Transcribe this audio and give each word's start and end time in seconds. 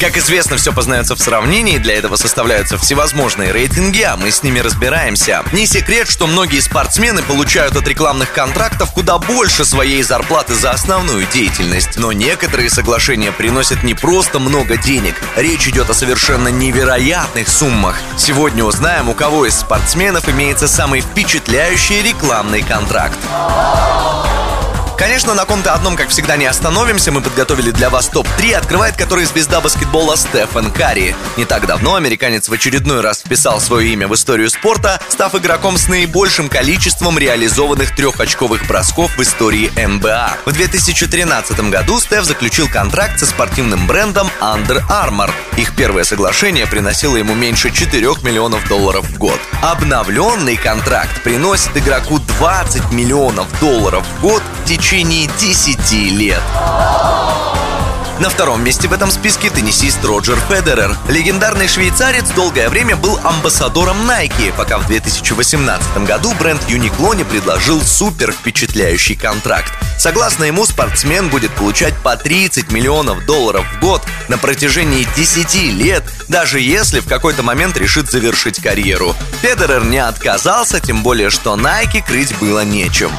Как 0.00 0.16
известно, 0.16 0.56
все 0.56 0.72
познается 0.72 1.16
в 1.16 1.20
сравнении, 1.20 1.78
для 1.78 1.96
этого 1.96 2.14
составляются 2.14 2.78
всевозможные 2.78 3.50
рейтинги, 3.50 4.02
а 4.02 4.16
мы 4.16 4.30
с 4.30 4.44
ними 4.44 4.60
разбираемся. 4.60 5.42
Не 5.52 5.66
секрет, 5.66 6.08
что 6.08 6.28
многие 6.28 6.60
спортсмены 6.60 7.22
получают 7.22 7.74
от 7.74 7.88
рекламных 7.88 8.32
контрактов 8.32 8.92
куда 8.92 9.18
больше 9.18 9.64
своей 9.64 10.04
зарплаты 10.04 10.54
за 10.54 10.70
основную 10.70 11.26
деятельность. 11.26 11.98
Но 11.98 12.12
некоторые 12.12 12.70
соглашения 12.70 13.32
приносят 13.32 13.82
не 13.82 13.94
просто 13.94 14.38
много 14.38 14.76
денег, 14.76 15.16
речь 15.34 15.66
идет 15.66 15.90
о 15.90 15.94
совершенно 15.94 16.46
невероятных 16.46 17.48
суммах. 17.48 17.96
Сегодня 18.16 18.62
узнаем, 18.62 19.08
у 19.08 19.14
кого 19.14 19.46
из 19.46 19.58
спортсменов 19.58 20.28
имеется 20.28 20.68
самый 20.68 21.00
впечатляющий 21.00 22.02
рекламный 22.02 22.62
контракт. 22.62 23.18
Конечно, 24.98 25.32
на 25.32 25.44
ком-то 25.44 25.74
одном, 25.74 25.94
как 25.94 26.08
всегда, 26.08 26.36
не 26.36 26.46
остановимся. 26.46 27.12
Мы 27.12 27.20
подготовили 27.20 27.70
для 27.70 27.88
вас 27.88 28.08
топ-3, 28.08 28.54
открывает 28.54 28.96
который 28.96 29.26
звезда 29.26 29.60
баскетбола 29.60 30.16
Стефан 30.16 30.72
Карри. 30.72 31.14
Не 31.36 31.44
так 31.44 31.68
давно 31.68 31.94
американец 31.94 32.48
в 32.48 32.52
очередной 32.52 33.00
раз 33.00 33.20
вписал 33.20 33.60
свое 33.60 33.92
имя 33.92 34.08
в 34.08 34.14
историю 34.14 34.50
спорта, 34.50 35.00
став 35.08 35.36
игроком 35.36 35.78
с 35.78 35.86
наибольшим 35.86 36.48
количеством 36.48 37.16
реализованных 37.16 37.94
трехочковых 37.94 38.66
бросков 38.66 39.16
в 39.16 39.22
истории 39.22 39.70
НБА. 39.76 40.36
В 40.46 40.52
2013 40.52 41.70
году 41.70 42.00
Стеф 42.00 42.24
заключил 42.24 42.68
контракт 42.68 43.20
со 43.20 43.26
спортивным 43.26 43.86
брендом 43.86 44.28
Under 44.40 44.82
Armour. 44.90 45.30
Их 45.56 45.76
первое 45.76 46.02
соглашение 46.02 46.66
приносило 46.66 47.16
ему 47.16 47.36
меньше 47.36 47.70
4 47.70 48.04
миллионов 48.24 48.66
долларов 48.66 49.04
в 49.08 49.16
год. 49.16 49.38
Обновленный 49.62 50.56
контракт 50.56 51.22
приносит 51.22 51.76
игроку 51.76 52.18
20 52.18 52.90
миллионов 52.90 53.46
долларов 53.60 54.04
в 54.04 54.22
год 54.22 54.42
в 54.64 54.68
течение 54.68 54.87
течение 54.88 55.28
10 55.38 55.92
лет. 56.18 56.40
На 58.20 58.30
втором 58.30 58.64
месте 58.64 58.88
в 58.88 58.92
этом 58.94 59.10
списке 59.10 59.50
теннисист 59.50 60.02
Роджер 60.02 60.38
Федерер. 60.48 60.96
Легендарный 61.10 61.68
швейцарец 61.68 62.30
долгое 62.30 62.70
время 62.70 62.96
был 62.96 63.20
амбассадором 63.22 64.10
Nike, 64.10 64.50
пока 64.56 64.78
в 64.78 64.86
2018 64.86 66.06
году 66.06 66.32
бренд 66.40 66.62
Uniqlo 66.70 67.14
не 67.14 67.24
предложил 67.24 67.82
супер 67.82 68.32
впечатляющий 68.32 69.14
контракт. 69.14 69.70
Согласно 69.98 70.44
ему, 70.44 70.64
спортсмен 70.64 71.28
будет 71.28 71.50
получать 71.52 71.94
по 72.02 72.16
30 72.16 72.72
миллионов 72.72 73.26
долларов 73.26 73.66
в 73.74 73.80
год 73.80 74.02
на 74.28 74.38
протяжении 74.38 75.06
10 75.16 75.54
лет, 75.74 76.02
даже 76.28 76.60
если 76.60 77.00
в 77.00 77.06
какой-то 77.06 77.42
момент 77.42 77.76
решит 77.76 78.10
завершить 78.10 78.62
карьеру. 78.62 79.14
Федерер 79.42 79.84
не 79.84 79.98
отказался, 79.98 80.80
тем 80.80 81.02
более, 81.02 81.28
что 81.28 81.56
Nike 81.56 82.02
крыть 82.06 82.34
было 82.38 82.64
нечем. 82.64 83.10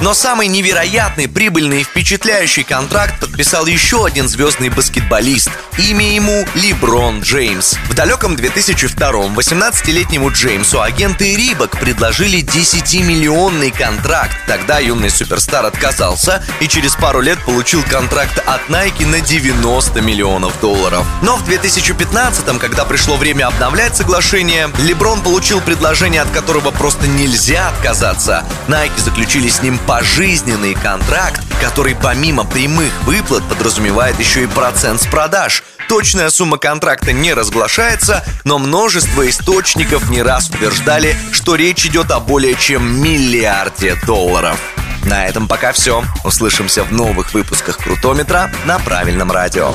Но 0.00 0.14
самый 0.14 0.48
невероятный, 0.48 1.28
прибыльный 1.28 1.82
и 1.82 1.84
впечатляющий 1.84 2.64
контракт 2.64 3.20
подписал 3.20 3.66
еще 3.66 4.06
один 4.06 4.28
звездный 4.28 4.70
баскетболист. 4.70 5.50
Имя 5.76 6.14
ему 6.14 6.46
Леброн 6.54 7.20
Джеймс. 7.20 7.74
В 7.88 7.94
далеком 7.94 8.34
2002-м 8.34 9.38
18-летнему 9.38 10.30
Джеймсу 10.30 10.80
агенты 10.80 11.36
Рибок 11.36 11.78
предложили 11.78 12.40
10-миллионный 12.40 13.70
контракт. 13.70 14.36
Тогда 14.46 14.78
юный 14.78 15.10
суперстар 15.10 15.66
отказался 15.66 16.42
и 16.60 16.68
через 16.68 16.94
пару 16.96 17.20
лет 17.20 17.38
получил 17.44 17.82
контракт 17.82 18.38
от 18.46 18.68
Nike 18.68 19.06
на 19.06 19.20
90 19.20 20.00
миллионов 20.00 20.58
долларов. 20.60 21.06
Но 21.22 21.36
в 21.36 21.46
2015-м, 21.46 22.58
когда 22.58 22.86
пришло 22.86 23.16
время 23.16 23.48
обновлять 23.48 23.96
соглашение, 23.96 24.70
Леброн 24.78 25.20
получил 25.20 25.60
предложение, 25.60 26.22
от 26.22 26.30
которого 26.30 26.70
просто 26.70 27.06
нельзя 27.06 27.68
отказаться. 27.68 28.44
Nike 28.68 28.98
заключили 28.98 29.48
с 29.48 29.60
ним 29.62 29.78
пожизненный 29.90 30.74
контракт, 30.74 31.42
который 31.60 31.96
помимо 31.96 32.44
прямых 32.44 32.92
выплат 33.02 33.42
подразумевает 33.48 34.20
еще 34.20 34.44
и 34.44 34.46
процент 34.46 35.02
с 35.02 35.06
продаж. 35.06 35.64
Точная 35.88 36.30
сумма 36.30 36.58
контракта 36.58 37.12
не 37.12 37.34
разглашается, 37.34 38.24
но 38.44 38.60
множество 38.60 39.28
источников 39.28 40.08
не 40.08 40.22
раз 40.22 40.48
утверждали, 40.48 41.16
что 41.32 41.56
речь 41.56 41.84
идет 41.86 42.12
о 42.12 42.20
более 42.20 42.54
чем 42.54 43.02
миллиарде 43.02 43.96
долларов. 44.06 44.60
На 45.06 45.26
этом 45.26 45.48
пока 45.48 45.72
все. 45.72 46.04
Услышимся 46.22 46.84
в 46.84 46.92
новых 46.92 47.34
выпусках 47.34 47.78
Крутометра 47.78 48.48
на 48.66 48.78
правильном 48.78 49.32
радио. 49.32 49.72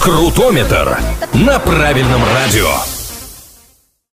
Крутометр 0.00 0.98
на 1.34 1.60
правильном 1.60 2.24
радио. 2.34 2.95